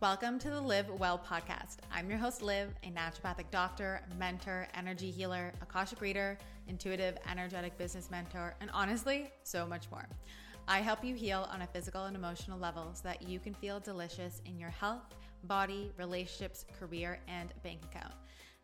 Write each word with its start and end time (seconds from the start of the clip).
Welcome 0.00 0.38
to 0.38 0.50
the 0.50 0.60
Liv 0.60 0.88
Well 1.00 1.18
podcast. 1.18 1.78
I'm 1.90 2.08
your 2.08 2.20
host, 2.20 2.40
Liv, 2.40 2.68
a 2.84 2.90
naturopathic 2.92 3.50
doctor, 3.50 4.00
mentor, 4.16 4.68
energy 4.74 5.10
healer, 5.10 5.52
Akashic 5.60 6.00
reader, 6.00 6.38
intuitive, 6.68 7.18
energetic 7.28 7.76
business 7.76 8.08
mentor, 8.08 8.54
and 8.60 8.70
honestly, 8.72 9.32
so 9.42 9.66
much 9.66 9.90
more. 9.90 10.06
I 10.68 10.82
help 10.82 11.02
you 11.02 11.16
heal 11.16 11.48
on 11.52 11.62
a 11.62 11.66
physical 11.66 12.04
and 12.04 12.14
emotional 12.14 12.60
level 12.60 12.92
so 12.94 13.00
that 13.08 13.28
you 13.28 13.40
can 13.40 13.54
feel 13.54 13.80
delicious 13.80 14.40
in 14.46 14.56
your 14.56 14.70
health, 14.70 15.02
body, 15.44 15.90
relationships, 15.98 16.64
career, 16.78 17.18
and 17.26 17.52
bank 17.64 17.80
account. 17.90 18.14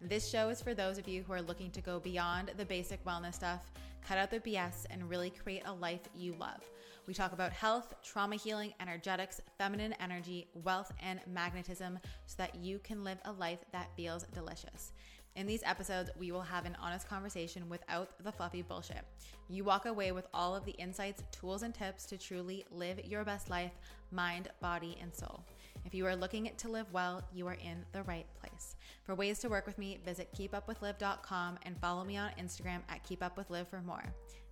This 0.01 0.30
show 0.30 0.51
is 0.51 0.62
for 0.62 0.73
those 0.73 0.98
of 0.98 1.09
you 1.09 1.25
who 1.25 1.32
are 1.32 1.43
looking 1.43 1.73
to 1.73 1.80
go 1.80 1.98
beyond 1.98 2.53
the 2.57 2.64
basic 2.64 3.05
wellness 3.05 3.35
stuff, 3.35 3.73
cut 4.07 4.18
out 4.18 4.30
the 4.30 4.41
BS, 4.41 4.86
and 4.91 5.09
really 5.09 5.30
create 5.30 5.62
a 5.66 5.73
life 5.73 6.02
you 6.14 6.34
love. 6.39 6.61
We 7.07 7.14
talk 7.14 7.32
about 7.32 7.53
health, 7.53 7.95
trauma 8.03 8.36
healing, 8.36 8.73
energetics, 8.80 9.41
feminine 9.59 9.95
energy, 10.00 10.48
wealth, 10.54 10.93
and 11.03 11.21
magnetism 11.27 11.99
so 12.26 12.35
that 12.39 12.54
you 12.54 12.79
can 12.79 13.04
live 13.04 13.18
a 13.25 13.32
life 13.32 13.59
that 13.72 13.95
feels 13.96 14.25
delicious. 14.35 14.93
In 15.36 15.46
these 15.46 15.64
episodes, 15.64 16.11
we 16.17 16.31
will 16.31 16.43
have 16.43 16.64
an 16.64 16.76
honest 16.81 17.09
conversation 17.09 17.68
without 17.68 18.11
the 18.22 18.31
fluffy 18.31 18.62
bullshit. 18.62 19.04
You 19.48 19.64
walk 19.64 19.85
away 19.85 20.12
with 20.12 20.29
all 20.32 20.54
of 20.54 20.64
the 20.64 20.73
insights, 20.73 21.23
tools, 21.32 21.62
and 21.62 21.75
tips 21.75 22.07
to 22.07 22.17
truly 22.17 22.64
live 22.71 23.04
your 23.04 23.25
best 23.25 23.50
life, 23.50 23.73
mind, 24.12 24.48
body, 24.61 24.96
and 25.03 25.12
soul. 25.12 25.45
If 25.85 25.93
you 25.93 26.07
are 26.07 26.17
looking 26.17 26.51
to 26.57 26.69
live 26.69 26.91
well, 26.95 27.23
you 27.35 27.47
are 27.47 27.59
in 27.63 27.85
the 27.93 28.03
right 28.05 28.27
place. 28.41 28.77
For 29.05 29.15
ways 29.15 29.39
to 29.41 29.51
work 29.51 29.67
with 29.67 29.77
me, 29.77 29.99
visit 30.03 30.33
keepupwithliv.com 30.35 31.59
and 31.63 31.79
follow 31.79 32.05
me 32.05 32.17
on 32.17 32.31
Instagram 32.41 32.81
at 32.89 33.05
keepupwithliv 33.05 33.69
for 33.69 33.83
more. 33.83 34.03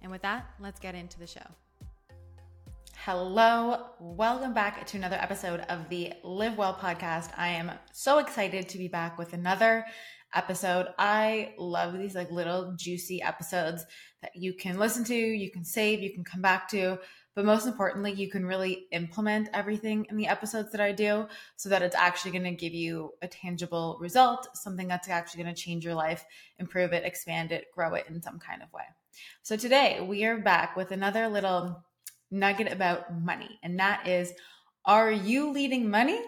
And 0.02 0.12
with 0.12 0.20
that, 0.22 0.50
let's 0.60 0.78
get 0.78 0.94
into 0.94 1.18
the 1.18 1.26
show. 1.26 1.40
Hello, 2.98 3.86
welcome 3.98 4.52
back 4.52 4.86
to 4.86 4.98
another 4.98 5.16
episode 5.16 5.60
of 5.70 5.88
the 5.88 6.12
Liv 6.22 6.58
Well 6.58 6.74
podcast. 6.74 7.30
I 7.38 7.48
am 7.48 7.72
so 7.92 8.18
excited 8.18 8.68
to 8.68 8.78
be 8.78 8.88
back 8.88 9.16
with 9.16 9.32
another 9.32 9.86
episode. 10.34 10.88
I 10.98 11.54
love 11.58 11.96
these 11.98 12.14
like 12.14 12.30
little 12.30 12.74
juicy 12.76 13.22
episodes 13.22 13.86
that 14.20 14.36
you 14.36 14.52
can 14.52 14.78
listen 14.78 15.04
to, 15.04 15.14
you 15.14 15.50
can 15.50 15.64
save, 15.64 16.02
you 16.02 16.12
can 16.12 16.24
come 16.24 16.42
back 16.42 16.68
to, 16.68 16.98
but 17.34 17.44
most 17.44 17.66
importantly, 17.66 18.12
you 18.12 18.28
can 18.28 18.44
really 18.44 18.86
implement 18.92 19.48
everything 19.54 20.06
in 20.10 20.16
the 20.16 20.28
episodes 20.28 20.70
that 20.72 20.80
I 20.80 20.92
do 20.92 21.26
so 21.56 21.68
that 21.68 21.82
it's 21.82 21.96
actually 21.96 22.32
going 22.32 22.44
to 22.44 22.50
give 22.50 22.74
you 22.74 23.12
a 23.22 23.28
tangible 23.28 23.96
result, 24.00 24.48
something 24.54 24.86
that's 24.86 25.08
actually 25.08 25.42
going 25.42 25.54
to 25.54 25.60
change 25.60 25.84
your 25.84 25.94
life, 25.94 26.24
improve 26.58 26.92
it, 26.92 27.04
expand 27.04 27.52
it, 27.52 27.66
grow 27.72 27.94
it 27.94 28.06
in 28.08 28.20
some 28.20 28.38
kind 28.38 28.62
of 28.62 28.72
way. 28.72 28.84
So 29.42 29.56
today 29.56 30.00
we 30.06 30.24
are 30.24 30.38
back 30.38 30.76
with 30.76 30.90
another 30.90 31.28
little 31.28 31.82
nugget 32.30 32.70
about 32.70 33.14
money, 33.20 33.58
and 33.62 33.78
that 33.78 34.06
is 34.06 34.32
are 34.84 35.10
you 35.10 35.52
leading 35.52 35.88
money 35.88 36.20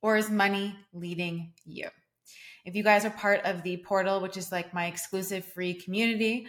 or 0.00 0.16
is 0.16 0.30
money 0.30 0.74
leading 0.92 1.52
you? 1.64 1.88
If 2.64 2.74
you 2.74 2.82
guys 2.82 3.04
are 3.04 3.10
part 3.10 3.40
of 3.44 3.62
the 3.62 3.78
portal, 3.78 4.20
which 4.20 4.36
is 4.36 4.52
like 4.52 4.72
my 4.72 4.86
exclusive 4.86 5.44
free 5.44 5.74
community, 5.74 6.46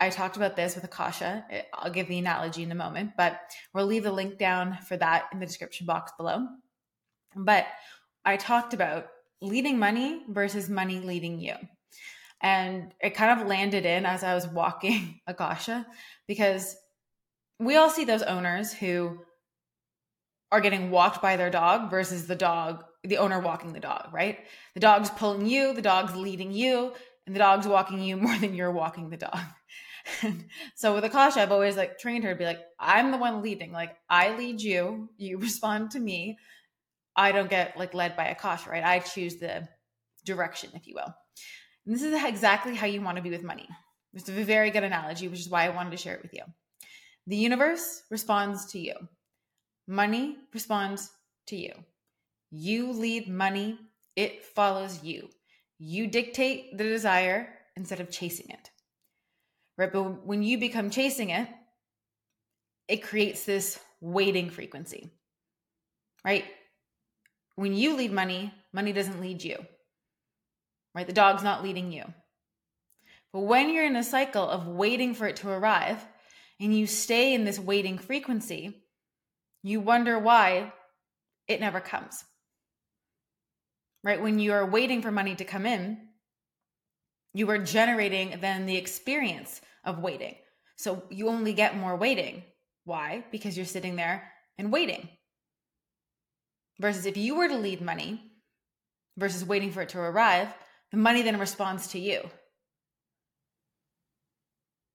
I 0.00 0.10
talked 0.10 0.36
about 0.36 0.56
this 0.56 0.74
with 0.74 0.84
Akasha. 0.84 1.44
I'll 1.72 1.90
give 1.90 2.08
the 2.08 2.18
analogy 2.18 2.62
in 2.62 2.72
a 2.72 2.76
moment, 2.76 3.12
but 3.16 3.40
we'll 3.72 3.86
leave 3.86 4.02
the 4.02 4.12
link 4.12 4.38
down 4.38 4.78
for 4.86 4.96
that 4.96 5.26
in 5.32 5.38
the 5.38 5.46
description 5.46 5.86
box 5.86 6.12
below. 6.16 6.46
But 7.36 7.66
I 8.24 8.36
talked 8.36 8.74
about 8.74 9.06
leading 9.40 9.78
money 9.78 10.22
versus 10.28 10.68
money 10.68 11.00
leading 11.00 11.38
you. 11.38 11.54
And 12.40 12.92
it 13.00 13.14
kind 13.14 13.40
of 13.40 13.46
landed 13.46 13.86
in 13.86 14.04
as 14.04 14.24
I 14.24 14.34
was 14.34 14.46
walking 14.46 15.20
Akasha 15.26 15.86
because 16.26 16.76
we 17.58 17.76
all 17.76 17.90
see 17.90 18.04
those 18.04 18.22
owners 18.22 18.72
who 18.72 19.18
are 20.50 20.60
getting 20.60 20.90
walked 20.90 21.22
by 21.22 21.36
their 21.36 21.50
dog 21.50 21.90
versus 21.90 22.26
the 22.26 22.36
dog 22.36 22.84
the 23.04 23.18
owner 23.18 23.38
walking 23.38 23.72
the 23.72 23.80
dog, 23.80 24.08
right? 24.12 24.38
The 24.72 24.80
dog's 24.80 25.10
pulling 25.10 25.46
you, 25.46 25.74
the 25.74 25.82
dog's 25.82 26.16
leading 26.16 26.52
you, 26.52 26.94
and 27.26 27.34
the 27.34 27.40
dog's 27.40 27.66
walking 27.66 28.02
you 28.02 28.16
more 28.18 28.36
than 28.38 28.54
you're 28.54 28.70
walking 28.70 29.10
the 29.10 29.16
dog. 29.16 29.38
so 30.74 30.94
with 30.94 31.04
Akasha, 31.04 31.40
I've 31.40 31.52
always 31.52 31.76
like 31.76 31.98
trained 31.98 32.24
her 32.24 32.32
to 32.32 32.38
be 32.38 32.44
like, 32.44 32.60
I'm 32.78 33.10
the 33.10 33.18
one 33.18 33.42
leading. 33.42 33.72
Like 33.72 33.96
I 34.08 34.36
lead 34.36 34.60
you, 34.60 35.08
you 35.16 35.38
respond 35.48 35.92
to 35.92 36.00
me. 36.00 36.38
I 37.16 37.32
don't 37.32 37.50
get 37.50 37.76
like 37.76 37.94
led 37.94 38.16
by 38.16 38.26
Akasha, 38.26 38.70
right? 38.70 38.84
I 38.84 38.98
choose 38.98 39.36
the 39.36 39.68
direction, 40.24 40.70
if 40.74 40.86
you 40.86 40.94
will. 40.94 41.14
And 41.86 41.94
this 41.94 42.02
is 42.02 42.12
exactly 42.24 42.74
how 42.74 42.86
you 42.86 43.00
want 43.00 43.16
to 43.16 43.22
be 43.22 43.30
with 43.30 43.42
money. 43.42 43.68
It's 44.14 44.28
a 44.28 44.32
very 44.32 44.70
good 44.70 44.84
analogy, 44.84 45.28
which 45.28 45.40
is 45.40 45.48
why 45.48 45.64
I 45.64 45.70
wanted 45.70 45.90
to 45.90 45.96
share 45.96 46.14
it 46.14 46.22
with 46.22 46.32
you. 46.32 46.42
The 47.26 47.36
universe 47.36 48.02
responds 48.10 48.66
to 48.72 48.78
you. 48.78 48.94
Money 49.86 50.36
responds 50.52 51.10
to 51.48 51.56
you. 51.56 51.72
You 52.50 52.92
lead 52.92 53.28
money, 53.28 53.78
it 54.16 54.44
follows 54.44 55.02
you. 55.02 55.28
You 55.86 56.06
dictate 56.06 56.78
the 56.78 56.84
desire 56.84 57.46
instead 57.76 58.00
of 58.00 58.10
chasing 58.10 58.46
it. 58.48 58.70
Right? 59.76 59.92
But 59.92 60.26
when 60.26 60.42
you 60.42 60.56
become 60.56 60.88
chasing 60.88 61.28
it, 61.28 61.46
it 62.88 63.02
creates 63.02 63.44
this 63.44 63.78
waiting 64.00 64.48
frequency. 64.48 65.10
Right? 66.24 66.46
When 67.56 67.74
you 67.74 67.96
lead 67.96 68.12
money, 68.12 68.50
money 68.72 68.94
doesn't 68.94 69.20
lead 69.20 69.44
you. 69.44 69.58
Right? 70.94 71.06
The 71.06 71.12
dog's 71.12 71.42
not 71.42 71.62
leading 71.62 71.92
you. 71.92 72.04
But 73.34 73.40
when 73.40 73.68
you're 73.68 73.84
in 73.84 73.96
a 73.96 74.04
cycle 74.04 74.48
of 74.48 74.66
waiting 74.66 75.12
for 75.12 75.26
it 75.26 75.36
to 75.36 75.50
arrive 75.50 76.02
and 76.58 76.74
you 76.74 76.86
stay 76.86 77.34
in 77.34 77.44
this 77.44 77.58
waiting 77.58 77.98
frequency, 77.98 78.84
you 79.62 79.80
wonder 79.80 80.18
why 80.18 80.72
it 81.46 81.60
never 81.60 81.80
comes 81.80 82.24
right? 84.04 84.22
When 84.22 84.38
you 84.38 84.52
are 84.52 84.66
waiting 84.66 85.02
for 85.02 85.10
money 85.10 85.34
to 85.34 85.44
come 85.44 85.66
in, 85.66 85.98
you 87.32 87.50
are 87.50 87.58
generating 87.58 88.38
then 88.40 88.66
the 88.66 88.76
experience 88.76 89.60
of 89.84 89.98
waiting. 89.98 90.36
So 90.76 91.02
you 91.10 91.28
only 91.28 91.54
get 91.54 91.76
more 91.76 91.96
waiting. 91.96 92.44
Why? 92.84 93.24
Because 93.32 93.56
you're 93.56 93.66
sitting 93.66 93.96
there 93.96 94.30
and 94.58 94.70
waiting. 94.72 95.08
Versus 96.78 97.06
if 97.06 97.16
you 97.16 97.36
were 97.36 97.48
to 97.48 97.56
lead 97.56 97.80
money 97.80 98.20
versus 99.16 99.44
waiting 99.44 99.72
for 99.72 99.82
it 99.82 99.88
to 99.90 99.98
arrive, 99.98 100.48
the 100.90 100.96
money 100.96 101.22
then 101.22 101.38
responds 101.38 101.88
to 101.88 101.98
you. 101.98 102.20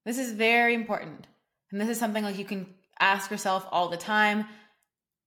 This 0.06 0.20
is 0.20 0.32
very 0.34 0.74
important. 0.76 1.28
And 1.72 1.82
this 1.82 1.90
is 1.90 2.00
something 2.00 2.24
like 2.24 2.38
you 2.38 2.46
can 2.46 2.68
ask 3.00 3.32
yourself 3.32 3.66
all 3.72 3.90
the 3.90 3.98
time 3.98 4.46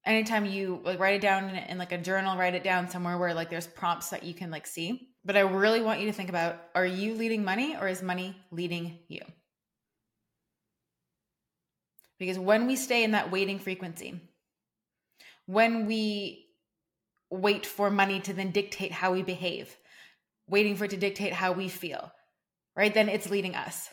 anytime 0.05 0.45
you 0.45 0.81
like 0.85 0.99
write 0.99 1.15
it 1.15 1.23
down 1.23 1.51
in, 1.51 1.57
in, 1.57 1.79
like 1.79 1.93
a 1.93 1.99
journal 1.99 2.37
write 2.37 2.55
it 2.55 2.65
down 2.65 2.89
somewhere 2.89 3.19
where 3.19 3.35
like 3.35 3.51
there's 3.51 3.67
prompts 3.67 4.11
that 4.11 4.23
you 4.23 4.35
can 4.35 4.51
like 4.51 4.67
see. 4.67 5.09
But 5.25 5.37
i 5.37 5.41
really 5.41 5.83
want 5.83 6.01
you 6.01 6.07
to 6.07 6.13
think 6.13 6.29
about 6.29 6.57
are 6.75 6.87
you 6.87 7.15
leading 7.15 7.45
money 7.45 7.77
or 7.81 7.89
is 7.89 8.03
money 8.03 8.37
leading 8.51 8.99
you? 9.09 9.23
Because 12.19 12.39
when 12.39 12.67
we 12.67 12.77
stay 12.77 13.05
in 13.05 13.13
that 13.13 13.31
waiting 13.31 13.59
frequency 13.59 14.21
when 15.47 15.87
we 15.87 16.47
wait 17.31 17.67
for 17.67 17.91
money 17.91 18.21
to 18.21 18.33
then 18.33 18.51
dictate 18.51 18.93
how 18.93 19.13
we 19.13 19.23
behave 19.23 19.77
waiting 20.49 20.77
for 20.77 20.85
it 20.85 20.91
to 20.91 20.97
dictate 20.97 21.33
how 21.33 21.53
we 21.53 21.69
feel 21.69 22.13
right 22.77 22.95
then 22.95 23.09
it's 23.09 23.31
leading 23.31 23.55
us 23.55 23.89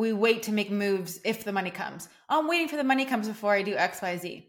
we 0.00 0.14
wait 0.14 0.44
to 0.44 0.52
make 0.52 0.70
moves 0.70 1.20
if 1.24 1.44
the 1.44 1.52
money 1.52 1.70
comes. 1.70 2.08
Oh, 2.28 2.40
I'm 2.40 2.48
waiting 2.48 2.68
for 2.68 2.76
the 2.76 2.84
money 2.84 3.04
comes 3.04 3.28
before 3.28 3.52
I 3.52 3.62
do 3.62 3.74
XYZ. 3.74 4.44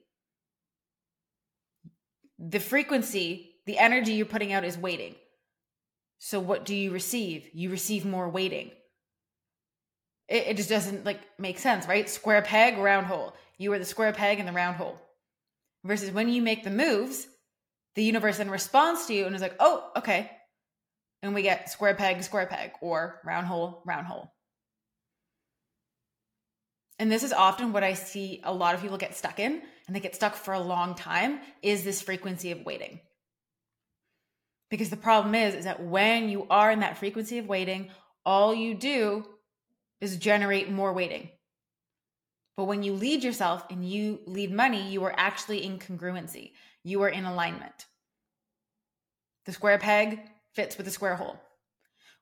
The 2.40 2.60
frequency, 2.60 3.52
the 3.66 3.78
energy 3.78 4.14
you're 4.14 4.26
putting 4.26 4.54
out 4.54 4.64
is 4.64 4.78
waiting. 4.78 5.16
So 6.20 6.40
what 6.40 6.64
do 6.64 6.74
you 6.74 6.92
receive? 6.92 7.50
You 7.54 7.70
receive 7.70 8.06
more 8.06 8.30
waiting. 8.30 8.72
It, 10.30 10.48
it 10.48 10.58
just 10.58 10.70
doesn't 10.70 11.06
like 11.06 11.20
make 11.38 11.60
sense, 11.60 11.86
right? 11.86 12.10
Square 12.10 12.44
peg, 12.44 12.78
round 12.78 13.08
hole. 13.08 13.34
You 13.58 13.74
are 13.74 13.80
the 13.80 13.86
square 13.86 14.14
peg 14.14 14.40
in 14.40 14.46
the 14.46 14.54
round 14.54 14.78
hole. 14.78 15.02
Versus 15.84 16.12
when 16.12 16.30
you 16.30 16.42
make 16.42 16.64
the 16.64 16.70
moves, 16.70 17.28
the 17.96 18.04
universe 18.04 18.38
then 18.38 18.50
responds 18.50 19.06
to 19.08 19.14
you 19.14 19.26
and 19.26 19.36
is 19.36 19.42
like, 19.42 19.58
oh, 19.60 19.92
okay. 19.98 20.32
And 21.22 21.36
we 21.36 21.42
get 21.42 21.70
square 21.70 21.96
peg, 21.96 22.24
square 22.24 22.46
peg, 22.48 22.72
or 22.82 23.20
round 23.26 23.48
hole, 23.48 23.84
round 23.86 24.08
hole. 24.08 24.32
And 27.02 27.12
this 27.12 27.24
is 27.24 27.34
often 27.34 27.74
what 27.74 27.84
I 27.84 27.96
see 27.96 28.42
a 28.44 28.54
lot 28.54 28.76
of 28.76 28.82
people 28.84 29.00
get 29.00 29.18
stuck 29.18 29.40
in, 29.40 29.64
and 29.88 29.96
they 29.96 30.00
get 30.00 30.14
stuck 30.14 30.36
for 30.36 30.54
a 30.54 30.60
long 30.60 30.94
time, 30.94 31.40
is 31.64 31.84
this 31.84 32.00
frequency 32.00 32.52
of 32.52 32.64
waiting. 32.64 33.00
Because 34.70 34.92
the 34.92 34.98
problem 34.98 35.34
is, 35.34 35.56
is 35.56 35.64
that 35.66 35.82
when 35.82 36.30
you 36.30 36.46
are 36.52 36.70
in 36.70 36.82
that 36.82 37.00
frequency 37.00 37.40
of 37.40 37.48
waiting, 37.48 37.90
all 38.24 38.54
you 38.54 38.76
do 38.76 39.26
is 40.00 40.16
generate 40.18 40.70
more 40.70 40.94
waiting. 40.94 41.32
But 42.56 42.66
when 42.66 42.84
you 42.84 42.94
lead 42.94 43.24
yourself 43.24 43.66
and 43.72 43.84
you 43.84 44.20
lead 44.28 44.52
money, 44.52 44.92
you 44.92 45.04
are 45.06 45.16
actually 45.18 45.66
in 45.66 45.80
congruency. 45.80 46.52
You 46.84 47.02
are 47.02 47.10
in 47.10 47.26
alignment. 47.26 47.88
The 49.48 49.54
square 49.54 49.80
peg 49.80 50.20
fits 50.54 50.78
with 50.78 50.86
the 50.86 50.92
square 50.92 51.16
hole 51.16 51.42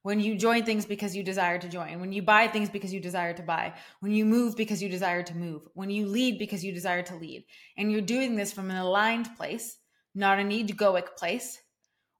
when 0.01 0.19
you 0.19 0.37
join 0.37 0.63
things 0.63 0.85
because 0.85 1.15
you 1.15 1.23
desire 1.23 1.57
to 1.59 1.67
join, 1.67 1.99
when 1.99 2.13
you 2.13 2.21
buy 2.21 2.47
things 2.47 2.69
because 2.69 2.93
you 2.93 2.99
desire 2.99 3.33
to 3.33 3.43
buy, 3.43 3.73
when 3.99 4.11
you 4.11 4.25
move 4.25 4.55
because 4.55 4.81
you 4.81 4.89
desire 4.89 5.23
to 5.23 5.35
move, 5.35 5.63
when 5.73 5.89
you 5.89 6.07
lead 6.07 6.39
because 6.39 6.63
you 6.63 6.71
desire 6.71 7.03
to 7.03 7.15
lead. 7.15 7.43
And 7.77 7.91
you're 7.91 8.01
doing 8.01 8.35
this 8.35 8.53
from 8.53 8.71
an 8.71 8.77
aligned 8.77 9.35
place, 9.35 9.77
not 10.15 10.39
an 10.39 10.51
egoic 10.51 11.15
place 11.17 11.59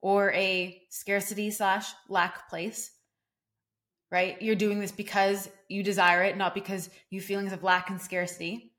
or 0.02 0.32
a 0.34 0.82
scarcity 0.90 1.52
slash 1.52 1.88
lack 2.10 2.50
place, 2.50 2.92
right? 4.12 4.42
You're 4.42 4.56
doing 4.56 4.80
this 4.80 4.92
because 4.92 5.50
you 5.70 5.84
desire 5.84 6.24
it, 6.24 6.38
not 6.38 6.54
because 6.54 6.90
you 7.10 7.22
feelings 7.22 7.54
of 7.54 7.64
lack 7.64 7.90
and 7.90 8.02
scarcity. 8.02 8.74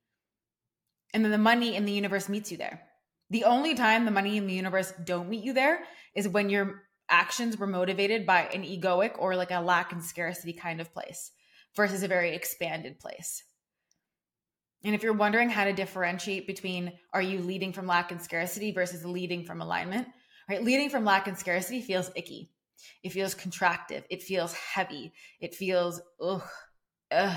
And 1.14 1.24
then 1.24 1.32
the 1.32 1.38
money 1.38 1.74
in 1.74 1.84
the 1.84 1.92
universe 1.92 2.28
meets 2.28 2.50
you 2.50 2.58
there. 2.58 2.82
The 3.30 3.44
only 3.44 3.74
time 3.74 4.04
the 4.04 4.10
money 4.10 4.36
in 4.36 4.46
the 4.46 4.54
universe 4.54 4.92
don't 5.04 5.28
meet 5.28 5.44
you 5.44 5.52
there 5.52 5.80
is 6.14 6.28
when 6.28 6.50
your 6.50 6.82
actions 7.10 7.58
were 7.58 7.66
motivated 7.66 8.26
by 8.26 8.42
an 8.44 8.62
egoic 8.62 9.16
or 9.18 9.36
like 9.36 9.50
a 9.50 9.60
lack 9.60 9.92
and 9.92 10.02
scarcity 10.02 10.52
kind 10.52 10.80
of 10.80 10.92
place 10.92 11.32
versus 11.76 12.02
a 12.02 12.08
very 12.08 12.34
expanded 12.34 12.98
place. 12.98 13.42
And 14.82 14.94
if 14.94 15.02
you're 15.02 15.12
wondering 15.12 15.50
how 15.50 15.64
to 15.64 15.72
differentiate 15.72 16.46
between 16.46 16.92
are 17.12 17.20
you 17.20 17.40
leading 17.40 17.72
from 17.72 17.86
lack 17.86 18.12
and 18.12 18.22
scarcity 18.22 18.72
versus 18.72 19.04
leading 19.04 19.44
from 19.44 19.60
alignment, 19.60 20.08
right? 20.48 20.62
Leading 20.62 20.88
from 20.88 21.04
lack 21.04 21.26
and 21.28 21.36
scarcity 21.36 21.82
feels 21.82 22.10
icky. 22.16 22.50
It 23.02 23.10
feels 23.10 23.34
contractive. 23.34 24.04
It 24.08 24.22
feels 24.22 24.54
heavy. 24.54 25.12
It 25.40 25.54
feels 25.54 26.00
ugh, 26.20 26.42
ugh, 27.10 27.36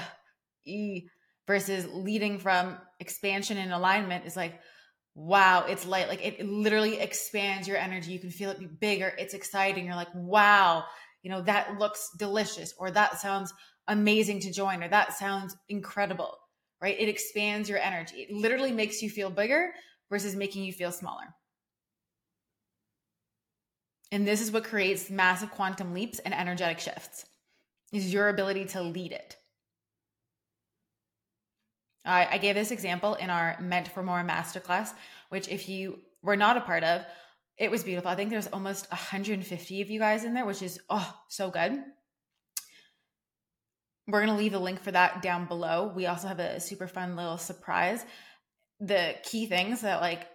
e. 0.66 1.08
Versus 1.46 1.86
leading 1.92 2.40
from 2.40 2.78
expansion 3.02 3.58
and 3.58 3.74
alignment 3.74 4.26
is 4.26 4.38
like, 4.38 4.62
wow, 5.16 5.66
it's 5.68 5.86
light. 5.86 6.08
Like 6.08 6.26
it 6.26 6.46
literally 6.46 7.00
expands 7.00 7.68
your 7.68 7.78
energy. 7.78 8.12
You 8.12 8.20
can 8.20 8.32
feel 8.32 8.50
it 8.50 8.60
be 8.60 8.68
bigger. 8.68 9.14
It's 9.18 9.34
exciting. 9.34 9.86
You're 9.86 9.96
like, 9.96 10.14
wow, 10.14 10.86
you 11.22 11.30
know, 11.30 11.42
that 11.44 11.80
looks 11.80 12.10
delicious, 12.18 12.74
or 12.78 12.92
that 12.92 13.20
sounds 13.20 13.54
amazing 13.88 14.42
to 14.42 14.52
join, 14.52 14.84
or 14.84 14.90
that 14.90 15.14
sounds 15.14 15.56
incredible 15.70 16.38
right? 16.84 17.00
It 17.00 17.08
expands 17.08 17.70
your 17.70 17.80
energy. 17.80 18.18
It 18.18 18.36
literally 18.36 18.74
makes 18.74 19.02
you 19.02 19.10
feel 19.10 19.30
bigger 19.30 19.72
versus 20.10 20.36
making 20.36 20.66
you 20.66 20.74
feel 20.74 20.92
smaller. 20.92 21.24
And 24.12 24.28
this 24.28 24.42
is 24.42 24.52
what 24.52 24.66
creates 24.66 25.10
massive 25.10 25.50
quantum 25.50 25.94
leaps 25.94 26.20
and 26.20 26.34
energetic 26.34 26.80
shifts 26.80 27.26
is 27.94 28.12
your 28.12 28.28
ability 28.28 28.66
to 28.66 28.82
lead 28.82 29.14
it. 29.14 29.38
I, 32.06 32.28
I 32.32 32.38
gave 32.38 32.56
this 32.56 32.72
example 32.72 33.16
in 33.16 33.30
our 33.30 33.58
Meant 33.62 33.88
for 33.90 34.04
More 34.04 34.24
masterclass, 34.24 34.90
which 35.30 35.48
if 35.48 35.70
you 35.70 36.00
were 36.22 36.36
not 36.36 36.58
a 36.58 36.62
part 36.62 36.84
of, 36.84 37.02
it 37.58 37.72
was 37.72 37.84
beautiful. 37.84 38.10
I 38.10 38.16
think 38.16 38.30
there's 38.30 38.48
almost 38.48 38.90
150 38.92 39.82
of 39.82 39.90
you 39.90 40.00
guys 40.00 40.24
in 40.24 40.34
there, 40.34 40.46
which 40.46 40.62
is 40.62 40.80
oh 40.90 41.14
so 41.30 41.50
good. 41.50 41.84
We're 44.08 44.26
to 44.26 44.34
leave 44.34 44.54
a 44.54 44.60
link 44.60 44.82
for 44.82 44.92
that 44.92 45.22
down 45.22 45.46
below. 45.46 45.92
We 45.96 46.08
also 46.08 46.28
have 46.28 46.40
a 46.40 46.60
super 46.60 46.88
fun 46.88 47.16
little 47.16 47.38
surprise. 47.38 48.04
The 48.80 49.16
key 49.24 49.46
things 49.46 49.82
that 49.82 50.02
like 50.02 50.28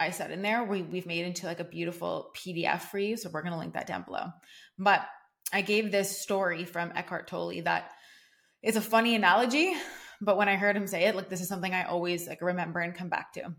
I 0.00 0.10
said 0.10 0.32
in 0.32 0.42
there, 0.42 0.64
we, 0.64 0.82
we've 0.82 1.06
made 1.06 1.24
into 1.24 1.46
like 1.46 1.60
a 1.60 1.64
beautiful 1.64 2.32
PDF 2.36 2.80
for 2.80 2.98
you. 2.98 3.16
So 3.16 3.30
we're 3.32 3.42
to 3.42 3.58
link 3.58 3.74
that 3.74 3.86
down 3.86 4.02
below. 4.02 4.32
But 4.78 5.06
I 5.52 5.60
gave 5.60 5.92
this 5.92 6.20
story 6.20 6.64
from 6.64 6.92
Eckhart 6.96 7.28
Tolle 7.28 7.62
that 7.62 7.92
it's 8.62 8.76
a 8.76 8.80
funny 8.80 9.14
analogy, 9.14 9.74
but 10.22 10.36
when 10.36 10.48
I 10.48 10.56
heard 10.56 10.76
him 10.76 10.86
say 10.86 11.04
it, 11.04 11.16
like 11.16 11.28
this 11.28 11.40
is 11.40 11.48
something 11.48 11.74
I 11.74 11.84
always 11.84 12.28
like 12.28 12.40
remember 12.40 12.80
and 12.80 12.94
come 12.94 13.08
back 13.08 13.32
to. 13.34 13.54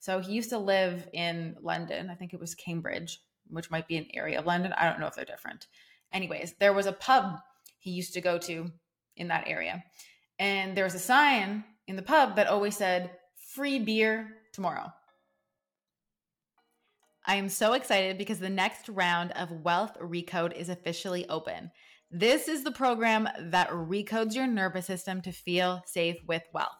So 0.00 0.18
he 0.18 0.32
used 0.32 0.50
to 0.50 0.58
live 0.58 1.08
in 1.12 1.56
London. 1.62 2.10
I 2.10 2.14
think 2.16 2.34
it 2.34 2.40
was 2.40 2.54
Cambridge, 2.56 3.20
which 3.48 3.70
might 3.70 3.86
be 3.86 3.96
an 3.96 4.08
area 4.12 4.38
of 4.38 4.46
London. 4.46 4.74
I 4.76 4.88
don't 4.88 4.98
know 4.98 5.06
if 5.06 5.14
they're 5.14 5.24
different. 5.24 5.68
Anyways, 6.12 6.54
there 6.58 6.72
was 6.72 6.86
a 6.86 6.92
pub 6.92 7.38
he 7.78 7.92
used 7.92 8.14
to 8.14 8.20
go 8.20 8.36
to 8.38 8.70
in 9.16 9.28
that 9.28 9.46
area. 9.46 9.84
And 10.40 10.76
there 10.76 10.84
was 10.84 10.94
a 10.94 11.00
sign 11.00 11.64
in 11.86 11.96
the 11.96 12.02
pub 12.02 12.36
that 12.36 12.48
always 12.48 12.76
said, 12.76 13.10
free 13.54 13.78
beer 13.78 14.28
tomorrow. 14.52 14.92
I 17.24 17.36
am 17.36 17.48
so 17.48 17.74
excited 17.74 18.18
because 18.18 18.40
the 18.40 18.48
next 18.48 18.88
round 18.88 19.32
of 19.32 19.50
Wealth 19.50 19.96
Recode 20.00 20.56
is 20.56 20.68
officially 20.68 21.28
open. 21.28 21.70
This 22.10 22.48
is 22.48 22.64
the 22.64 22.72
program 22.72 23.28
that 23.38 23.68
recodes 23.68 24.34
your 24.34 24.46
nervous 24.46 24.86
system 24.86 25.20
to 25.20 25.30
feel 25.30 25.82
safe 25.84 26.16
with 26.26 26.42
wealth. 26.54 26.78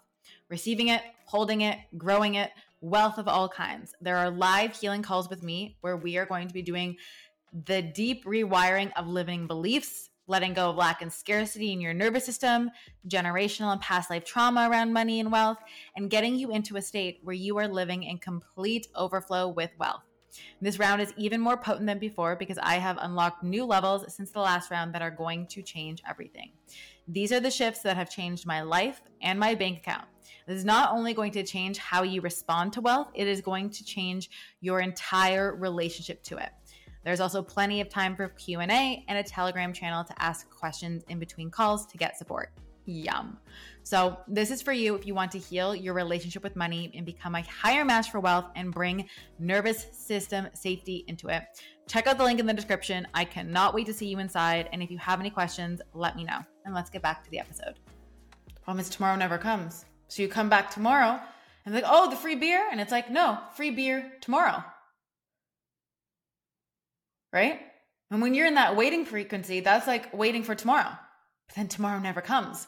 Receiving 0.49 0.89
it, 0.89 1.03
holding 1.27 1.61
it, 1.61 1.77
growing 1.99 2.37
it, 2.37 2.51
wealth 2.81 3.19
of 3.19 3.29
all 3.29 3.47
kinds. 3.47 3.93
There 4.01 4.17
are 4.17 4.31
live 4.31 4.75
healing 4.75 5.03
calls 5.03 5.29
with 5.29 5.43
me 5.43 5.77
where 5.83 5.99
we 5.99 6.17
are 6.17 6.25
going 6.25 6.49
to 6.49 6.55
be 6.55 6.63
doing 6.63 6.97
the 7.67 7.83
deep 7.83 8.25
rewiring 8.25 8.91
of 8.97 9.07
limiting 9.07 9.47
beliefs, 9.47 10.09
letting 10.29 10.55
go 10.55 10.71
of 10.71 10.77
lack 10.77 11.03
and 11.03 11.13
scarcity 11.13 11.75
in 11.75 11.81
your 11.83 11.93
nervous 11.93 12.25
system, 12.25 12.71
generational 13.07 13.71
and 13.71 13.83
past 13.83 14.09
life 14.09 14.25
trauma 14.25 14.67
around 14.71 14.95
money 14.95 15.21
and 15.21 15.31
wealth, 15.31 15.59
and 15.95 16.09
getting 16.09 16.37
you 16.37 16.51
into 16.53 16.79
a 16.79 16.83
state 16.83 17.21
where 17.23 17.35
you 17.35 17.59
are 17.59 17.69
living 17.69 18.03
in 18.03 18.17
complete 18.17 18.87
overflow 18.95 19.47
with 19.47 19.73
wealth. 19.79 20.08
This 20.61 20.79
round 20.79 21.01
is 21.01 21.13
even 21.17 21.41
more 21.41 21.57
potent 21.57 21.87
than 21.87 21.99
before 21.99 22.37
because 22.37 22.59
I 22.63 22.75
have 22.75 22.99
unlocked 23.01 23.43
new 23.43 23.65
levels 23.65 24.13
since 24.15 24.31
the 24.31 24.41
last 24.41 24.71
round 24.71 24.95
that 24.95 25.03
are 25.03 25.11
going 25.11 25.47
to 25.49 25.63
change 25.63 26.03
everything. 26.09 26.51
These 27.07 27.33
are 27.33 27.41
the 27.41 27.51
shifts 27.51 27.81
that 27.83 27.97
have 27.97 28.11
changed 28.11 28.47
my 28.47 28.63
life 28.63 29.01
and 29.23 29.39
my 29.39 29.55
bank 29.55 29.79
account. 29.79 30.05
This 30.47 30.59
is 30.59 30.65
not 30.65 30.93
only 30.93 31.15
going 31.15 31.33
to 31.33 31.43
change 31.43 31.79
how 31.79 32.03
you 32.03 32.21
respond 32.21 32.73
to 32.75 32.81
wealth, 32.81 33.09
it 33.15 33.27
is 33.27 33.41
going 33.41 33.71
to 33.71 33.85
change 33.85 34.31
your 34.61 34.81
entire 34.81 35.55
relationship 35.57 36.23
to 36.25 36.37
it. 36.37 36.51
There's 37.05 37.21
also 37.21 37.43
plenty 37.43 37.81
of 37.81 37.89
time 37.89 38.17
for 38.17 38.29
Q&A 38.29 39.05
and 39.09 39.19
a 39.19 39.23
Telegram 39.23 39.73
channel 39.73 40.05
to 40.05 40.23
ask 40.23 40.51
questions 40.51 41.05
in 41.09 41.19
between 41.19 41.51
calls 41.51 41.87
to 41.87 41.97
get 41.97 42.19
support. 42.19 42.53
Yum. 42.88 43.38
So, 43.82 44.19
this 44.26 44.50
is 44.50 44.61
for 44.61 44.73
you 44.73 44.94
if 44.94 45.06
you 45.06 45.14
want 45.14 45.32
to 45.32 45.38
heal 45.38 45.75
your 45.75 45.94
relationship 45.94 46.43
with 46.43 46.56
money 46.56 46.90
and 46.94 47.06
become 47.06 47.35
a 47.35 47.43
higher 47.43 47.85
match 47.85 48.11
for 48.11 48.20
wealth 48.20 48.46
and 48.56 48.73
bring 48.73 49.08
nervous 49.38 49.87
system 49.93 50.49
safety 50.55 51.05
into 51.06 51.29
it. 51.29 51.43
Check 51.87 52.06
out 52.06 52.19
the 52.19 52.25
link 52.25 52.40
in 52.40 52.46
the 52.46 52.52
description. 52.52 53.06
I 53.14 53.25
cannot 53.25 53.75
wait 53.75 53.87
to 53.87 53.94
see 53.94 54.06
you 54.06 54.19
inside. 54.19 54.69
And 54.73 54.82
if 54.82 54.90
you 54.90 54.99
have 54.99 55.20
any 55.20 55.31
questions, 55.31 55.81
let 55.94 56.17
me 56.17 56.25
know. 56.25 56.38
And 56.64 56.75
let's 56.75 56.90
get 56.90 57.02
back 57.02 57.25
to 57.25 57.31
the 57.31 57.38
episode. 57.38 57.79
The 58.55 58.61
problem 58.61 58.81
is 58.81 58.90
tomorrow 58.90 59.17
never 59.17 59.38
comes. 59.38 59.85
So 60.08 60.23
you 60.23 60.29
come 60.29 60.49
back 60.49 60.70
tomorrow 60.70 61.19
and 61.64 61.75
like, 61.75 61.85
oh, 61.87 62.11
the 62.11 62.17
free 62.17 62.37
beer? 62.37 62.69
And 62.70 62.81
it's 62.81 62.93
like, 62.93 63.11
no, 63.11 63.38
free 63.55 63.70
beer 63.70 64.12
tomorrow 64.20 64.62
right? 67.32 67.61
And 68.11 68.23
when 68.23 68.35
you're 68.35 68.46
in 68.46 68.55
that 68.55 68.76
waiting 68.76 69.05
frequency, 69.05 69.61
that's 69.61 69.87
like 69.87 70.12
waiting 70.17 70.43
for 70.43 70.55
tomorrow. 70.55 70.90
But 71.49 71.56
then 71.56 71.69
tomorrow 71.69 71.99
never 71.99 72.20
comes. 72.20 72.67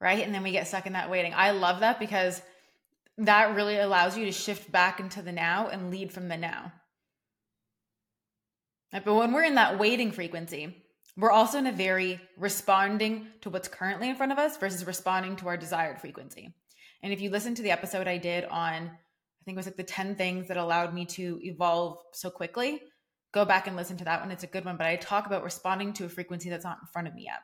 Right? 0.00 0.24
And 0.24 0.34
then 0.34 0.42
we 0.42 0.52
get 0.52 0.68
stuck 0.68 0.86
in 0.86 0.92
that 0.92 1.10
waiting. 1.10 1.32
I 1.34 1.50
love 1.50 1.80
that 1.80 1.98
because 1.98 2.40
that 3.18 3.56
really 3.56 3.78
allows 3.78 4.16
you 4.16 4.26
to 4.26 4.32
shift 4.32 4.70
back 4.70 5.00
into 5.00 5.22
the 5.22 5.32
now 5.32 5.68
and 5.68 5.90
lead 5.90 6.12
from 6.12 6.28
the 6.28 6.36
now. 6.36 6.72
But 8.92 9.14
when 9.14 9.32
we're 9.32 9.44
in 9.44 9.56
that 9.56 9.78
waiting 9.78 10.12
frequency, 10.12 10.84
we're 11.16 11.32
also 11.32 11.58
in 11.58 11.66
a 11.66 11.72
very 11.72 12.20
responding 12.36 13.26
to 13.40 13.50
what's 13.50 13.68
currently 13.68 14.08
in 14.08 14.16
front 14.16 14.32
of 14.32 14.38
us 14.38 14.56
versus 14.56 14.86
responding 14.86 15.36
to 15.36 15.48
our 15.48 15.56
desired 15.56 16.00
frequency. 16.00 16.54
And 17.02 17.12
if 17.12 17.20
you 17.20 17.30
listen 17.30 17.54
to 17.56 17.62
the 17.62 17.72
episode 17.72 18.06
I 18.06 18.18
did 18.18 18.44
on 18.44 18.90
I 19.40 19.44
think 19.44 19.56
it 19.56 19.60
was 19.60 19.66
like 19.66 19.76
the 19.76 19.82
10 19.82 20.16
things 20.16 20.48
that 20.48 20.56
allowed 20.56 20.92
me 20.92 21.06
to 21.06 21.38
evolve 21.42 21.98
so 22.12 22.28
quickly. 22.28 22.82
Go 23.32 23.44
back 23.44 23.66
and 23.66 23.76
listen 23.76 23.96
to 23.98 24.04
that 24.04 24.20
one. 24.20 24.30
It's 24.30 24.44
a 24.44 24.48
good 24.48 24.64
one. 24.64 24.76
But 24.76 24.86
I 24.86 24.96
talk 24.96 25.26
about 25.26 25.44
responding 25.44 25.92
to 25.94 26.04
a 26.04 26.08
frequency 26.08 26.50
that's 26.50 26.64
not 26.64 26.78
in 26.82 26.88
front 26.92 27.08
of 27.08 27.14
me 27.14 27.24
yet. 27.24 27.40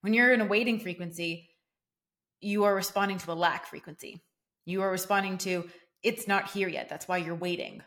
When 0.00 0.14
you're 0.14 0.32
in 0.32 0.40
a 0.40 0.46
waiting 0.46 0.80
frequency, 0.80 1.48
you 2.40 2.64
are 2.64 2.74
responding 2.74 3.18
to 3.18 3.32
a 3.32 3.34
lack 3.34 3.66
frequency. 3.66 4.22
You 4.64 4.82
are 4.82 4.90
responding 4.90 5.38
to 5.38 5.68
it's 6.02 6.28
not 6.28 6.50
here 6.50 6.68
yet. 6.68 6.88
That's 6.88 7.08
why 7.08 7.18
you're 7.18 7.34
waiting. 7.34 7.82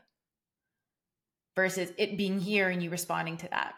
Versus 1.55 1.91
it 1.97 2.17
being 2.17 2.39
here 2.39 2.69
and 2.69 2.81
you 2.81 2.89
responding 2.89 3.37
to 3.37 3.49
that. 3.49 3.73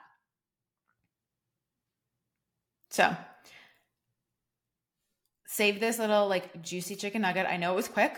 So, 2.89 3.15
save 5.47 5.79
this 5.79 5.97
little 5.97 6.27
like 6.27 6.61
juicy 6.61 6.95
chicken 6.95 7.23
nugget. 7.23 7.47
I 7.47 7.57
know 7.57 7.73
it 7.73 7.75
was 7.75 7.87
quick, 7.87 8.15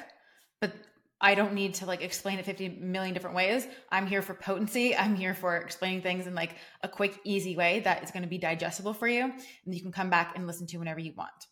but 0.59 0.73
I 1.21 1.33
don't 1.33 1.53
need 1.53 1.75
to 1.75 1.85
like 1.85 2.01
explain 2.01 2.39
it 2.39 2.45
50 2.45 2.69
million 2.81 3.13
different 3.13 3.35
ways. 3.35 3.65
I'm 3.89 4.05
here 4.05 4.21
for 4.21 4.33
potency. 4.33 4.95
I'm 4.95 5.15
here 5.15 5.33
for 5.33 5.55
explaining 5.57 6.01
things 6.01 6.27
in 6.27 6.35
like 6.35 6.55
a 6.83 6.89
quick, 6.89 7.17
easy 7.23 7.55
way 7.55 7.79
that 7.81 8.03
is 8.03 8.11
going 8.11 8.23
to 8.23 8.29
be 8.29 8.37
digestible 8.37 8.93
for 8.93 9.07
you 9.07 9.23
and 9.23 9.73
you 9.73 9.81
can 9.81 9.93
come 9.93 10.09
back 10.09 10.33
and 10.35 10.45
listen 10.45 10.67
to 10.67 10.77
whenever 10.77 10.99
you 10.99 11.13
want. 11.13 11.47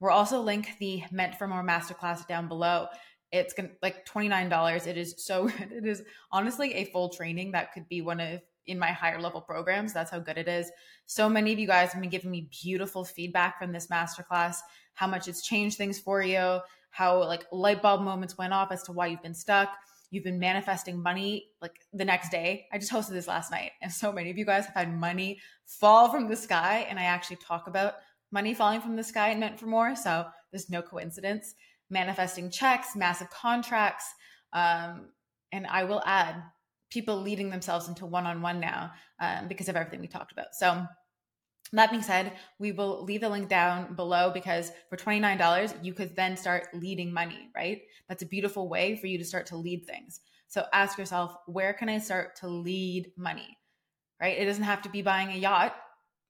We'll 0.00 0.12
also 0.12 0.40
link 0.40 0.70
the 0.80 1.04
Meant 1.10 1.36
for 1.36 1.46
More 1.46 1.64
masterclass 1.64 2.26
down 2.26 2.48
below. 2.48 2.88
It's 3.32 3.54
to 3.54 3.70
like 3.82 4.06
$29. 4.06 4.86
It 4.86 4.96
is 4.96 5.14
so 5.18 5.48
good. 5.48 5.72
It 5.72 5.86
is 5.86 6.02
honestly 6.30 6.74
a 6.74 6.84
full 6.86 7.08
training 7.08 7.52
that 7.52 7.72
could 7.72 7.88
be 7.88 8.00
one 8.00 8.20
of 8.20 8.40
in 8.66 8.78
my 8.78 8.92
higher 8.92 9.20
level 9.20 9.40
programs. 9.40 9.92
That's 9.92 10.10
how 10.10 10.18
good 10.18 10.38
it 10.38 10.48
is. 10.48 10.70
So 11.06 11.28
many 11.28 11.52
of 11.52 11.58
you 11.58 11.66
guys 11.66 11.92
have 11.92 12.00
been 12.00 12.10
giving 12.10 12.30
me 12.30 12.48
beautiful 12.62 13.04
feedback 13.04 13.58
from 13.58 13.72
this 13.72 13.88
masterclass, 13.88 14.56
how 14.94 15.06
much 15.06 15.28
it's 15.28 15.46
changed 15.46 15.76
things 15.76 15.98
for 15.98 16.22
you, 16.22 16.60
how 16.90 17.18
like 17.24 17.44
light 17.52 17.82
bulb 17.82 18.02
moments 18.02 18.38
went 18.38 18.52
off 18.52 18.72
as 18.72 18.82
to 18.84 18.92
why 18.92 19.08
you've 19.08 19.22
been 19.22 19.34
stuck. 19.34 19.70
You've 20.10 20.24
been 20.24 20.38
manifesting 20.38 21.02
money 21.02 21.48
like 21.60 21.80
the 21.92 22.04
next 22.04 22.30
day. 22.30 22.66
I 22.72 22.78
just 22.78 22.92
hosted 22.92 23.10
this 23.10 23.26
last 23.26 23.50
night, 23.50 23.72
and 23.82 23.90
so 23.90 24.12
many 24.12 24.30
of 24.30 24.38
you 24.38 24.44
guys 24.44 24.64
have 24.66 24.74
had 24.74 24.96
money 24.96 25.40
fall 25.66 26.08
from 26.08 26.28
the 26.28 26.36
sky. 26.36 26.86
And 26.88 27.00
I 27.00 27.04
actually 27.04 27.36
talk 27.36 27.66
about 27.66 27.94
money 28.34 28.52
falling 28.52 28.80
from 28.80 28.96
the 28.96 29.04
sky 29.04 29.28
and 29.30 29.40
meant 29.40 29.58
for 29.58 29.66
more. 29.66 29.94
So 29.94 30.26
there's 30.50 30.68
no 30.68 30.82
coincidence. 30.82 31.54
Manifesting 31.88 32.50
checks, 32.50 32.96
massive 32.96 33.30
contracts, 33.30 34.04
Um, 34.52 35.08
and 35.52 35.66
I 35.66 35.84
will 35.84 36.02
add 36.04 36.42
people 36.90 37.16
leading 37.20 37.50
themselves 37.50 37.88
into 37.88 38.06
one 38.06 38.26
on 38.26 38.42
one 38.42 38.60
now 38.60 38.92
um, 39.20 39.48
because 39.48 39.68
of 39.68 39.76
everything 39.76 40.00
we 40.00 40.08
talked 40.08 40.32
about. 40.32 40.54
So, 40.54 40.86
that 41.72 41.90
being 41.90 42.02
said, 42.02 42.32
we 42.58 42.70
will 42.72 43.02
leave 43.04 43.20
the 43.20 43.28
link 43.28 43.48
down 43.48 43.94
below 43.94 44.30
because 44.32 44.70
for 44.88 44.96
$29, 44.96 45.84
you 45.84 45.92
could 45.92 46.14
then 46.14 46.36
start 46.36 46.68
leading 46.72 47.12
money, 47.12 47.50
right? 47.54 47.82
That's 48.08 48.22
a 48.22 48.26
beautiful 48.26 48.68
way 48.68 48.96
for 48.96 49.08
you 49.08 49.18
to 49.18 49.24
start 49.24 49.46
to 49.46 49.56
lead 49.56 49.84
things. 49.86 50.20
So 50.46 50.66
ask 50.72 50.98
yourself, 50.98 51.34
where 51.46 51.72
can 51.72 51.88
I 51.88 51.98
start 51.98 52.36
to 52.36 52.48
lead 52.48 53.10
money? 53.16 53.58
Right? 54.20 54.38
It 54.38 54.44
doesn't 54.44 54.62
have 54.62 54.82
to 54.82 54.88
be 54.88 55.02
buying 55.02 55.30
a 55.30 55.36
yacht, 55.36 55.74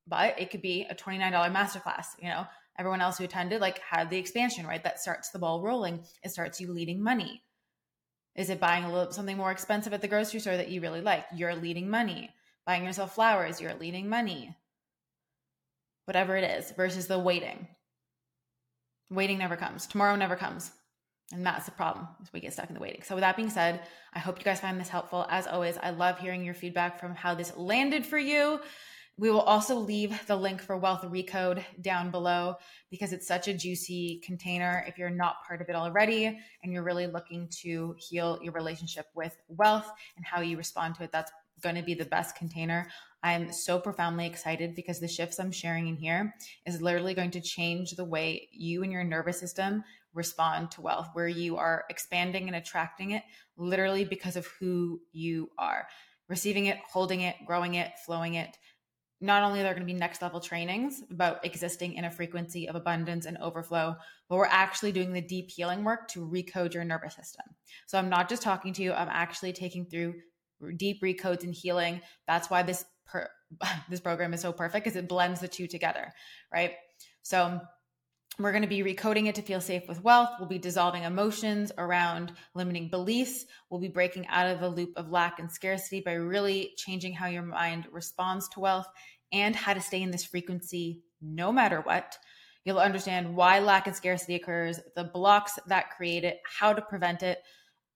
but 0.06 0.38
it 0.38 0.50
could 0.50 0.62
be 0.62 0.86
a 0.88 0.94
$29 0.94 1.32
masterclass. 1.52 2.06
You 2.18 2.28
know, 2.28 2.46
everyone 2.78 3.00
else 3.00 3.18
who 3.18 3.24
attended 3.24 3.60
like 3.60 3.78
had 3.78 4.10
the 4.10 4.18
expansion, 4.18 4.66
right? 4.66 4.82
That 4.82 5.00
starts 5.00 5.30
the 5.30 5.38
ball 5.38 5.62
rolling. 5.62 6.04
It 6.22 6.30
starts 6.30 6.60
you 6.60 6.72
leading 6.72 7.02
money. 7.02 7.42
Is 8.36 8.50
it 8.50 8.60
buying 8.60 8.84
a 8.84 8.92
little 8.92 9.12
something 9.12 9.36
more 9.36 9.52
expensive 9.52 9.92
at 9.92 10.00
the 10.00 10.08
grocery 10.08 10.40
store 10.40 10.56
that 10.56 10.70
you 10.70 10.80
really 10.80 11.00
like? 11.00 11.24
You're 11.34 11.54
leading 11.54 11.88
money. 11.88 12.30
Buying 12.66 12.84
yourself 12.84 13.14
flowers, 13.14 13.60
you're 13.60 13.74
leading 13.74 14.08
money. 14.08 14.56
Whatever 16.06 16.36
it 16.36 16.44
is, 16.44 16.72
versus 16.72 17.06
the 17.06 17.18
waiting. 17.18 17.68
Waiting 19.10 19.38
never 19.38 19.56
comes. 19.56 19.86
Tomorrow 19.86 20.16
never 20.16 20.34
comes. 20.34 20.72
And 21.32 21.46
that's 21.46 21.64
the 21.64 21.72
problem 21.72 22.06
is 22.22 22.32
we 22.32 22.40
get 22.40 22.52
stuck 22.52 22.68
in 22.68 22.74
the 22.74 22.80
waiting. 22.80 23.02
So 23.02 23.14
with 23.14 23.22
that 23.22 23.36
being 23.36 23.50
said, 23.50 23.80
I 24.12 24.18
hope 24.18 24.38
you 24.38 24.44
guys 24.44 24.60
find 24.60 24.78
this 24.78 24.88
helpful. 24.88 25.26
As 25.30 25.46
always, 25.46 25.78
I 25.78 25.90
love 25.90 26.18
hearing 26.18 26.44
your 26.44 26.54
feedback 26.54 27.00
from 27.00 27.14
how 27.14 27.34
this 27.34 27.56
landed 27.56 28.04
for 28.04 28.18
you. 28.18 28.60
We 29.16 29.30
will 29.30 29.42
also 29.42 29.76
leave 29.76 30.26
the 30.26 30.34
link 30.34 30.60
for 30.60 30.76
Wealth 30.76 31.02
Recode 31.02 31.62
down 31.80 32.10
below 32.10 32.56
because 32.90 33.12
it's 33.12 33.28
such 33.28 33.46
a 33.46 33.54
juicy 33.54 34.20
container. 34.24 34.84
If 34.88 34.98
you're 34.98 35.08
not 35.08 35.44
part 35.46 35.60
of 35.62 35.68
it 35.68 35.76
already 35.76 36.26
and 36.62 36.72
you're 36.72 36.82
really 36.82 37.06
looking 37.06 37.48
to 37.62 37.94
heal 37.96 38.40
your 38.42 38.52
relationship 38.52 39.06
with 39.14 39.36
wealth 39.46 39.88
and 40.16 40.26
how 40.26 40.40
you 40.40 40.56
respond 40.56 40.96
to 40.96 41.04
it, 41.04 41.12
that's 41.12 41.30
going 41.62 41.76
to 41.76 41.82
be 41.82 41.94
the 41.94 42.04
best 42.04 42.34
container. 42.34 42.88
I'm 43.22 43.52
so 43.52 43.78
profoundly 43.78 44.26
excited 44.26 44.74
because 44.74 44.98
the 44.98 45.06
shifts 45.06 45.38
I'm 45.38 45.52
sharing 45.52 45.86
in 45.86 45.96
here 45.96 46.34
is 46.66 46.82
literally 46.82 47.14
going 47.14 47.30
to 47.32 47.40
change 47.40 47.92
the 47.92 48.04
way 48.04 48.48
you 48.52 48.82
and 48.82 48.90
your 48.90 49.04
nervous 49.04 49.38
system 49.38 49.84
respond 50.12 50.72
to 50.72 50.80
wealth, 50.80 51.10
where 51.12 51.28
you 51.28 51.56
are 51.56 51.84
expanding 51.88 52.48
and 52.48 52.56
attracting 52.56 53.12
it 53.12 53.22
literally 53.56 54.04
because 54.04 54.34
of 54.34 54.46
who 54.58 55.00
you 55.12 55.50
are. 55.56 55.86
Receiving 56.28 56.66
it, 56.66 56.78
holding 56.90 57.20
it, 57.20 57.36
growing 57.46 57.74
it, 57.74 57.92
flowing 58.04 58.34
it. 58.34 58.56
Not 59.24 59.42
only 59.42 59.60
are 59.60 59.62
there 59.62 59.72
going 59.72 59.86
to 59.86 59.90
be 59.90 59.98
next 59.98 60.20
level 60.20 60.38
trainings 60.38 61.02
about 61.10 61.42
existing 61.46 61.94
in 61.94 62.04
a 62.04 62.10
frequency 62.10 62.68
of 62.68 62.74
abundance 62.74 63.24
and 63.24 63.38
overflow, 63.38 63.96
but 64.28 64.36
we're 64.36 64.44
actually 64.44 64.92
doing 64.92 65.14
the 65.14 65.22
deep 65.22 65.50
healing 65.50 65.82
work 65.82 66.08
to 66.08 66.20
recode 66.20 66.74
your 66.74 66.84
nervous 66.84 67.16
system. 67.16 67.46
So 67.86 67.96
I'm 67.96 68.10
not 68.10 68.28
just 68.28 68.42
talking 68.42 68.74
to 68.74 68.82
you, 68.82 68.92
I'm 68.92 69.08
actually 69.08 69.54
taking 69.54 69.86
through 69.86 70.16
deep 70.76 71.02
recodes 71.02 71.42
and 71.42 71.54
healing. 71.54 72.02
That's 72.26 72.50
why 72.50 72.64
this 72.64 72.84
per, 73.06 73.30
this 73.88 74.00
program 74.00 74.34
is 74.34 74.42
so 74.42 74.52
perfect 74.52 74.84
because 74.84 74.96
it 74.96 75.08
blends 75.08 75.40
the 75.40 75.48
two 75.48 75.68
together, 75.68 76.12
right? 76.52 76.72
So 77.22 77.62
we're 78.38 78.50
going 78.50 78.62
to 78.62 78.68
be 78.68 78.82
recoding 78.82 79.28
it 79.28 79.36
to 79.36 79.42
feel 79.42 79.60
safe 79.60 79.86
with 79.86 80.02
wealth. 80.02 80.30
We'll 80.38 80.48
be 80.48 80.58
dissolving 80.58 81.04
emotions 81.04 81.70
around 81.78 82.32
limiting 82.54 82.88
beliefs. 82.88 83.44
We'll 83.70 83.80
be 83.80 83.88
breaking 83.88 84.26
out 84.26 84.48
of 84.48 84.58
the 84.58 84.68
loop 84.68 84.92
of 84.96 85.12
lack 85.12 85.38
and 85.38 85.50
scarcity 85.50 86.00
by 86.00 86.14
really 86.14 86.72
changing 86.76 87.12
how 87.12 87.28
your 87.28 87.44
mind 87.44 87.86
responds 87.92 88.48
to 88.50 88.60
wealth 88.60 88.88
and 89.34 89.54
how 89.54 89.74
to 89.74 89.80
stay 89.80 90.00
in 90.00 90.10
this 90.10 90.24
frequency 90.24 91.02
no 91.20 91.52
matter 91.52 91.80
what. 91.80 92.16
You'll 92.64 92.78
understand 92.78 93.34
why 93.36 93.58
lack 93.58 93.86
and 93.86 93.94
scarcity 93.94 94.36
occurs, 94.36 94.80
the 94.96 95.04
blocks 95.04 95.58
that 95.66 95.90
create 95.90 96.24
it, 96.24 96.38
how 96.46 96.72
to 96.72 96.80
prevent 96.80 97.22
it, 97.22 97.42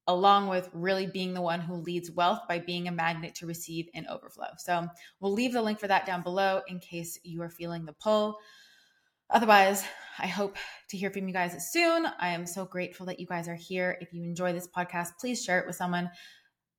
along 0.09 0.49
with 0.49 0.69
really 0.75 1.07
being 1.07 1.33
the 1.33 1.41
one 1.41 1.61
who 1.61 1.77
leads 1.77 2.11
wealth 2.11 2.41
by 2.49 2.59
being 2.59 2.89
a 2.89 2.93
magnet 2.93 3.35
to 3.37 3.47
receive 3.47 3.87
and 3.95 4.07
overflow. 4.09 4.49
So 4.59 4.87
we'll 5.21 5.33
leave 5.33 5.53
the 5.53 5.63
link 5.63 5.79
for 5.79 5.87
that 5.87 6.05
down 6.05 6.23
below 6.23 6.63
in 6.67 6.81
case 6.81 7.19
you 7.23 7.41
are 7.43 7.51
feeling 7.51 7.87
the 7.87 7.95
pull. 7.95 8.39
Otherwise, 9.31 9.85
I 10.19 10.27
hope 10.27 10.57
to 10.89 10.97
hear 10.97 11.11
from 11.11 11.29
you 11.29 11.35
guys 11.35 11.71
soon. 11.71 12.07
I 12.19 12.29
am 12.29 12.47
so 12.47 12.65
grateful 12.65 13.07
that 13.07 13.21
you 13.21 13.27
guys 13.27 13.47
are 13.47 13.55
here. 13.55 13.99
If 14.01 14.13
you 14.13 14.23
enjoy 14.23 14.55
this 14.55 14.67
podcast, 14.67 15.11
please 15.21 15.45
share 15.45 15.61
it 15.61 15.67
with 15.67 15.77
someone, 15.77 16.11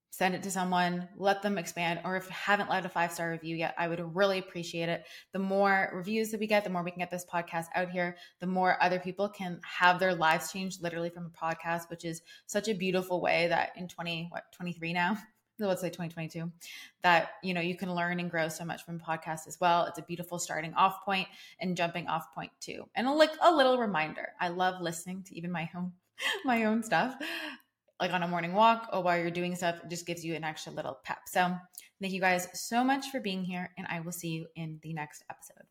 send 0.09 0.35
it 0.35 0.43
to 0.43 0.51
someone, 0.51 1.07
let 1.15 1.41
them 1.41 1.57
expand. 1.57 2.01
Or 2.03 2.15
if 2.15 2.25
you 2.25 2.31
haven't 2.31 2.69
left 2.69 2.85
a 2.85 2.89
five 2.89 3.11
star 3.11 3.31
review 3.31 3.55
yet, 3.55 3.75
I 3.77 3.87
would 3.87 4.15
really 4.15 4.39
appreciate 4.39 4.89
it. 4.89 5.05
The 5.33 5.39
more 5.39 5.91
reviews 5.93 6.31
that 6.31 6.39
we 6.39 6.47
get, 6.47 6.63
the 6.63 6.69
more 6.69 6.83
we 6.83 6.91
can 6.91 6.99
get 6.99 7.11
this 7.11 7.25
podcast 7.31 7.67
out 7.75 7.89
here, 7.89 8.17
the 8.39 8.47
more 8.47 8.81
other 8.81 8.99
people 8.99 9.29
can 9.29 9.59
have 9.63 9.99
their 9.99 10.15
lives 10.15 10.51
changed 10.51 10.81
literally 10.81 11.09
from 11.09 11.25
a 11.25 11.45
podcast, 11.45 11.89
which 11.89 12.05
is 12.05 12.21
such 12.47 12.67
a 12.67 12.73
beautiful 12.73 13.21
way 13.21 13.47
that 13.47 13.71
in 13.75 13.87
20, 13.87 14.27
what, 14.31 14.43
23 14.51 14.93
now? 14.93 15.17
let's 15.67 15.81
say 15.81 15.89
2022 15.89 16.49
that 17.03 17.31
you 17.43 17.53
know 17.53 17.61
you 17.61 17.75
can 17.75 17.93
learn 17.93 18.19
and 18.19 18.31
grow 18.31 18.47
so 18.47 18.63
much 18.63 18.85
from 18.85 18.99
podcasts 18.99 19.47
as 19.47 19.57
well 19.59 19.85
it's 19.85 19.99
a 19.99 20.03
beautiful 20.03 20.39
starting 20.39 20.73
off 20.75 21.03
point 21.03 21.27
and 21.59 21.75
jumping 21.75 22.07
off 22.07 22.33
point 22.33 22.51
too 22.61 22.85
and 22.95 23.07
a, 23.07 23.11
like 23.11 23.31
a 23.41 23.53
little 23.53 23.77
reminder 23.77 24.29
i 24.39 24.47
love 24.47 24.81
listening 24.81 25.21
to 25.23 25.35
even 25.35 25.51
my 25.51 25.69
own 25.75 25.91
my 26.45 26.63
own 26.63 26.81
stuff 26.81 27.15
like 27.99 28.13
on 28.13 28.23
a 28.23 28.27
morning 28.27 28.53
walk 28.53 28.89
or 28.93 29.03
while 29.03 29.17
you're 29.17 29.31
doing 29.31 29.55
stuff 29.55 29.75
it 29.83 29.89
just 29.89 30.05
gives 30.05 30.23
you 30.23 30.35
an 30.35 30.43
extra 30.43 30.71
little 30.71 30.99
pep. 31.03 31.19
So 31.27 31.55
thank 32.01 32.13
you 32.13 32.21
guys 32.21 32.47
so 32.53 32.83
much 32.83 33.09
for 33.09 33.19
being 33.19 33.43
here 33.43 33.71
and 33.77 33.85
i 33.89 33.99
will 33.99 34.11
see 34.11 34.29
you 34.29 34.47
in 34.55 34.79
the 34.83 34.93
next 34.93 35.23
episode 35.29 35.68